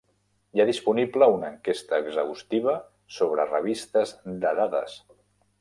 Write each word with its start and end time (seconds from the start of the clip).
Hi 0.53 0.61
ha 0.61 0.65
disponible 0.69 1.27
una 1.33 1.51
enquesta 1.55 1.99
exhaustiva 2.05 2.75
sobre 3.19 3.47
revistes 3.53 4.19
de 4.45 4.59
dades. 4.63 4.99